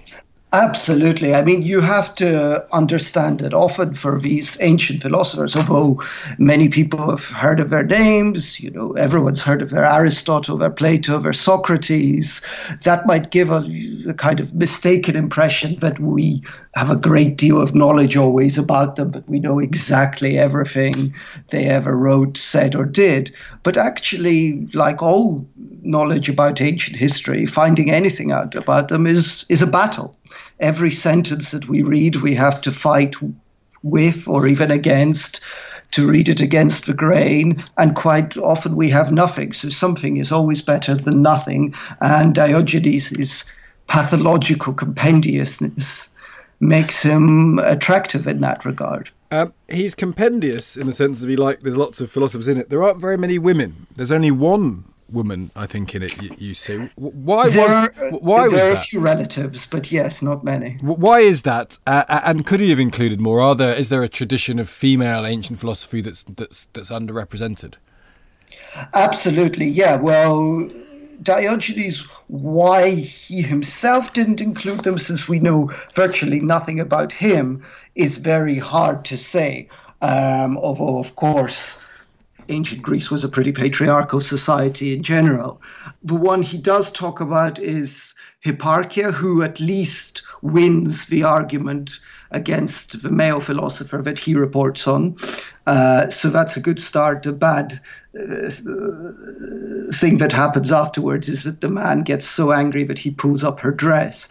[0.55, 1.33] Absolutely.
[1.33, 5.99] I mean, you have to understand that often for these ancient philosophers, although
[6.37, 10.69] many people have heard of their names, you know, everyone's heard of their Aristotle, their
[10.69, 12.45] Plato, their Socrates,
[12.83, 13.65] that might give a,
[14.07, 16.43] a kind of mistaken impression that we
[16.75, 21.15] have a great deal of knowledge always about them, but we know exactly everything
[21.49, 23.33] they ever wrote, said, or did.
[23.63, 25.47] But actually, like all
[25.81, 30.13] knowledge about ancient history, finding anything out about them is, is a battle
[30.59, 33.15] every sentence that we read, we have to fight
[33.84, 35.41] with or even against
[35.91, 39.53] to read it against the grain, and quite often we have nothing.
[39.53, 41.75] So something is always better than nothing.
[42.01, 43.43] And Diogenes'
[43.88, 46.09] pathological compendiousness
[46.59, 49.11] makes him attractive in that regard.
[49.29, 52.69] Um, he's compendious in the sense of he like there's lots of philosophers in it.
[52.69, 53.88] There aren't very many women.
[53.95, 56.21] There's only one woman, I think, in it.
[56.21, 59.91] You, you see, why there was are, why was there are a few relatives, but
[59.91, 60.77] yes, not many.
[60.81, 61.77] Why is that?
[61.85, 63.39] Uh, and could he have included more?
[63.41, 67.75] Are there is there a tradition of female ancient philosophy that's that's that's underrepresented?
[68.93, 69.97] Absolutely, yeah.
[69.97, 70.69] Well,
[71.21, 77.63] Diogenes, why he himself didn't include them, since we know virtually nothing about him,
[77.95, 79.67] is very hard to say.
[80.01, 81.79] Um, although, of course,
[82.49, 85.61] ancient Greece was a pretty patriarchal society in general.
[86.03, 88.15] The one he does talk about is
[88.45, 91.99] Hipparchia, who at least wins the argument
[92.31, 95.15] against the male philosopher that he reports on.
[95.67, 97.25] Uh, so that's a good start.
[97.25, 97.79] A bad
[98.19, 98.49] uh,
[99.93, 103.59] thing that happens afterwards is that the man gets so angry that he pulls up
[103.59, 104.27] her dress,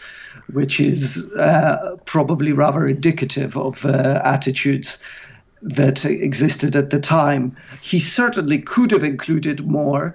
[0.53, 4.99] which is uh, probably rather indicative of uh, attitudes
[5.63, 7.57] that existed at the time.
[7.81, 10.15] He certainly could have included more.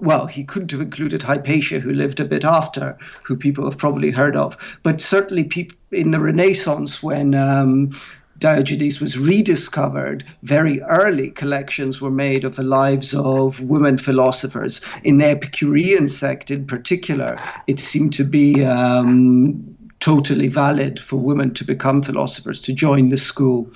[0.00, 4.10] Well, he couldn't have included Hypatia, who lived a bit after, who people have probably
[4.10, 4.56] heard of.
[4.82, 7.90] But certainly, people in the Renaissance, when um,
[8.38, 14.80] Diogenes was rediscovered, very early collections were made of the lives of women philosophers.
[15.02, 21.52] In the Epicurean sect, in particular, it seemed to be um, totally valid for women
[21.54, 23.68] to become philosophers, to join the school.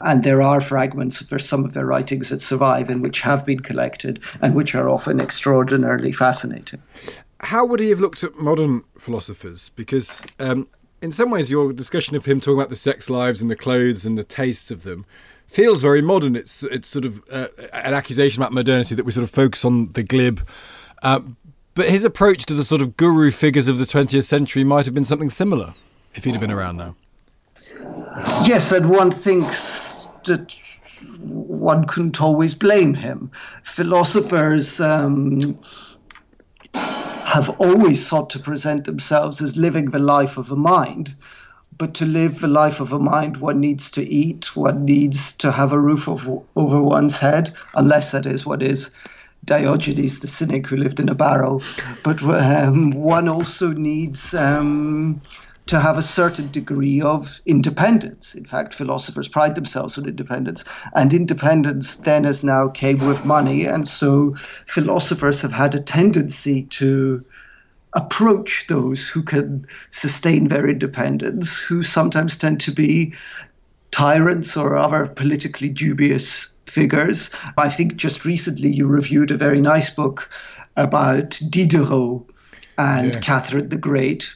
[0.00, 3.60] And there are fragments of some of their writings that survive and which have been
[3.60, 6.80] collected and which are often extraordinarily fascinating.
[7.40, 9.68] How would he have looked at modern philosophers?
[9.70, 10.66] Because um,
[11.02, 14.06] in some ways, your discussion of him talking about the sex lives and the clothes
[14.06, 15.04] and the tastes of them
[15.46, 16.34] feels very modern.
[16.36, 19.92] It's it's sort of uh, an accusation about modernity that we sort of focus on
[19.92, 20.46] the glib.
[21.02, 21.20] Uh,
[21.76, 24.94] but his approach to the sort of guru figures of the 20th century might have
[24.94, 25.74] been something similar
[26.14, 26.96] if he'd have been around now.
[28.44, 30.56] Yes, and one thinks that
[31.20, 33.30] one couldn't always blame him.
[33.62, 35.58] Philosophers um,
[36.72, 41.14] have always sought to present themselves as living the life of a mind.
[41.76, 45.52] But to live the life of a mind, one needs to eat, one needs to
[45.52, 48.90] have a roof over, over one's head, unless that is what is
[49.46, 51.62] Diogenes the cynic who lived in a barrel.
[52.02, 55.22] But um, one also needs um,
[55.66, 58.34] to have a certain degree of independence.
[58.34, 60.64] In fact, philosophers pride themselves on independence.
[60.94, 63.66] And independence then as now came with money.
[63.66, 64.36] And so
[64.66, 67.24] philosophers have had a tendency to
[67.92, 73.14] approach those who can sustain their independence, who sometimes tend to be
[73.90, 77.30] tyrants or other politically dubious figures.
[77.56, 80.30] I think just recently you reviewed a very nice book
[80.76, 82.22] about Diderot
[82.78, 83.20] and yeah.
[83.20, 84.34] Catherine the Great.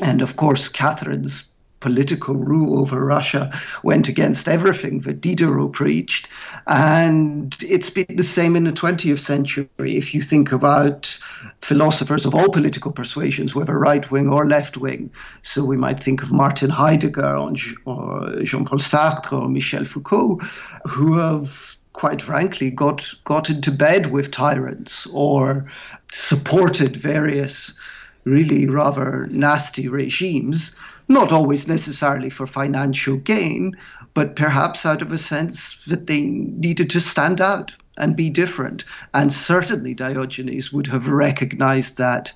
[0.00, 1.50] And of course, Catherine's
[1.86, 3.48] political rule over Russia
[3.84, 6.28] went against everything that Diderot preached.
[6.66, 9.68] And it's been the same in the 20th century.
[9.78, 11.16] If you think about
[11.62, 15.12] philosophers of all political persuasions, whether right wing or left wing,
[15.42, 17.36] so we might think of Martin Heidegger
[17.84, 20.40] or Jean Paul Sartre or Michel Foucault,
[20.88, 25.70] who have quite frankly got got into bed with tyrants or
[26.10, 27.78] supported various
[28.24, 30.74] really rather nasty regimes
[31.08, 33.76] not always necessarily for financial gain,
[34.14, 38.84] but perhaps out of a sense that they needed to stand out and be different.
[39.14, 42.32] And certainly Diogenes would have recognized that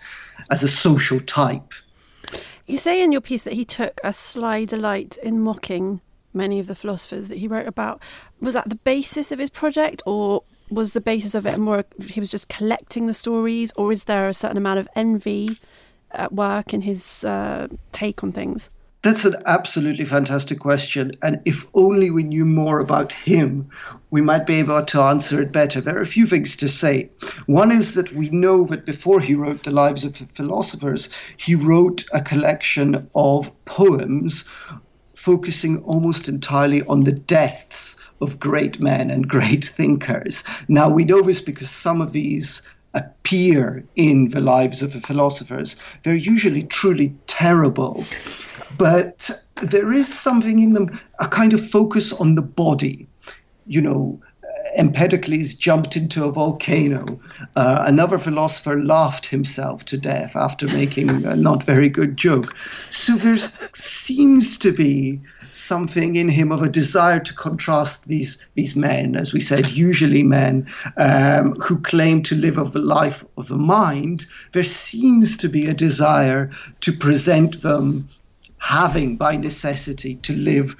[0.50, 1.72] as a social type.
[2.66, 6.00] You say in your piece that he took a sly delight in mocking
[6.32, 8.00] many of the philosophers that he wrote about.
[8.40, 12.20] Was that the basis of his project, or was the basis of it more he
[12.20, 15.58] was just collecting the stories, or is there a certain amount of envy
[16.12, 18.70] at work and his uh, take on things?
[19.02, 21.12] That's an absolutely fantastic question.
[21.22, 23.70] And if only we knew more about him,
[24.10, 25.80] we might be able to answer it better.
[25.80, 27.08] There are a few things to say.
[27.46, 31.08] One is that we know that before he wrote The Lives of the Philosophers,
[31.38, 34.44] he wrote a collection of poems
[35.14, 40.44] focusing almost entirely on the deaths of great men and great thinkers.
[40.68, 42.62] Now, we know this because some of these
[42.94, 45.76] appear in the lives of the philosophers.
[46.02, 48.04] They're usually truly terrible,
[48.76, 49.30] but
[49.62, 53.06] there is something in them, a kind of focus on the body.
[53.66, 54.20] You know,
[54.74, 57.20] Empedocles jumped into a volcano.
[57.56, 62.54] Uh, another philosopher laughed himself to death after making a not very good joke.
[62.90, 65.20] So there seems to be
[65.52, 70.22] something in him of a desire to contrast these these men, as we said, usually
[70.22, 74.26] men um, who claim to live of the life of the mind.
[74.52, 78.08] There seems to be a desire to present them
[78.58, 80.76] having, by necessity, to live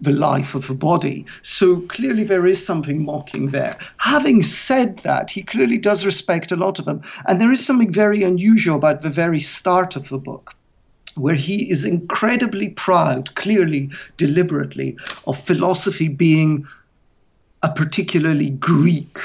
[0.00, 1.24] the life of the body.
[1.42, 3.78] So clearly there is something mocking there.
[3.98, 7.02] Having said that, he clearly does respect a lot of them.
[7.26, 10.54] And there is something very unusual about the very start of the book
[11.16, 14.96] where he is incredibly proud, clearly, deliberately,
[15.26, 16.66] of philosophy being
[17.62, 19.18] a particularly Greek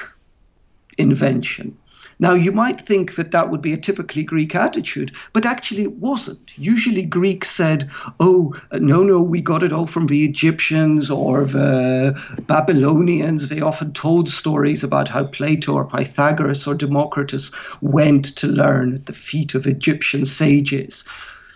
[0.97, 1.77] invention.
[2.19, 5.97] Now, you might think that that would be a typically Greek attitude, but actually it
[5.97, 6.51] wasn't.
[6.57, 12.19] Usually Greeks said, oh, no, no, we got it all from the Egyptians or the
[12.47, 13.49] Babylonians.
[13.49, 19.05] They often told stories about how Plato or Pythagoras or Democritus went to learn at
[19.05, 21.03] the feet of Egyptian sages.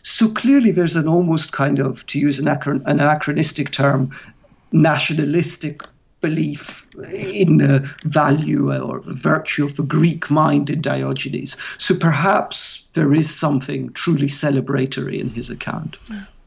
[0.03, 4.15] So clearly, there's an almost kind of, to use an, an anachronistic term,
[4.71, 5.83] nationalistic
[6.21, 11.57] belief in the value or virtue of the Greek mind in Diogenes.
[11.77, 15.97] So perhaps there is something truly celebratory in his account.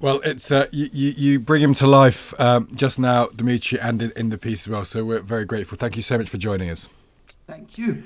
[0.00, 4.12] Well, it's uh, you, you bring him to life um, just now, Dimitri, and in,
[4.16, 4.84] in, the piece as well.
[4.84, 5.76] So we're very grateful.
[5.76, 6.88] Thank you so much for joining us.
[7.46, 8.02] Thank you.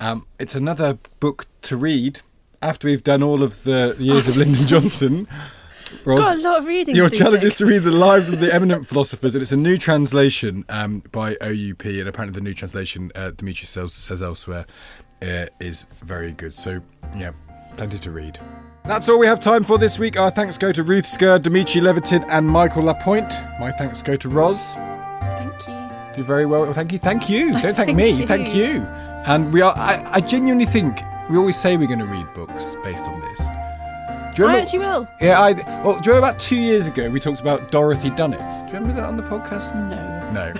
[0.00, 2.20] Um, it's another book to read
[2.62, 5.28] after we've done all of the years of Lyndon Johnson.
[6.04, 6.94] Roz, Got a lot of reading.
[6.94, 9.76] Your challenge is to read the lives of the eminent philosophers, and it's a new
[9.76, 14.66] translation um, by OUP, and apparently the new translation uh, Dimitri says, says elsewhere
[15.20, 16.52] uh, is very good.
[16.52, 16.80] So
[17.16, 17.32] yeah,
[17.76, 18.38] plenty to read.
[18.84, 20.18] That's all we have time for this week.
[20.18, 23.40] Our thanks go to Ruth Scurr, Dimitri Levitin, and Michael Lapointe.
[23.58, 24.74] My thanks go to Roz.
[24.74, 25.74] Thank you.
[26.16, 26.72] You're very well.
[26.72, 26.98] Thank you.
[26.98, 27.52] Thank you.
[27.52, 28.10] Don't thank, Thank me.
[28.10, 28.26] you.
[28.26, 28.82] Thank you.
[29.26, 29.74] And we are.
[29.76, 33.48] I, I genuinely think we always say we're going to read books based on this.
[34.34, 35.08] Do you I actually will.
[35.20, 35.52] Yeah, I.
[35.52, 38.66] Well, do you remember about two years ago we talked about Dorothy Dunnett?
[38.66, 39.74] Do you remember that on the podcast?
[39.88, 40.20] No.
[40.30, 40.52] No,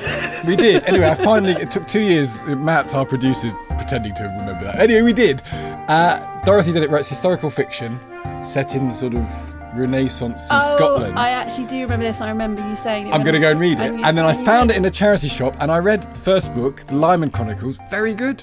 [0.49, 0.83] we did.
[0.85, 1.53] Anyway, I finally.
[1.53, 2.43] It took two years.
[2.45, 4.81] Matt, our producer, pretending to remember that.
[4.81, 5.43] Anyway, we did.
[5.53, 8.01] Uh, Dorothy Dunnett writes historical fiction
[8.43, 11.19] set in sort of Renaissance in oh, Scotland.
[11.19, 12.21] I actually do remember this.
[12.21, 13.15] I remember you saying it.
[13.15, 13.95] I'm going to go and read it.
[13.95, 16.55] you- And then I found it in a charity shop and I read the first
[16.55, 17.79] book, The Lymond Chronicles.
[17.91, 18.43] Very good.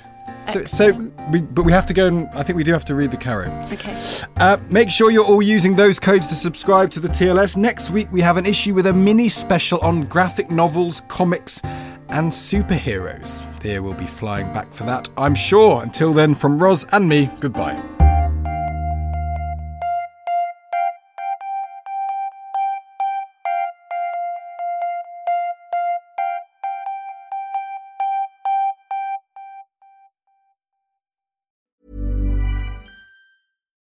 [0.51, 2.95] So, so we, but we have to go and I think we do have to
[2.95, 3.51] read the Caro.
[3.71, 3.95] Okay.
[4.37, 7.57] Uh, make sure you're all using those codes to subscribe to the TLS.
[7.57, 11.61] Next week we have an issue with a mini special on graphic novels, comics,
[12.09, 13.43] and superheroes.
[13.57, 15.81] Thea will be flying back for that, I'm sure.
[15.83, 17.96] Until then, from Roz and me, goodbye.